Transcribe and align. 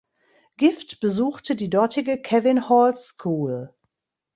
Gift 0.57 0.99
besuchte 0.99 1.55
die 1.55 1.69
dortige 1.69 2.19
Kevin 2.19 2.67
Hall 2.69 2.97
School. 2.97 3.71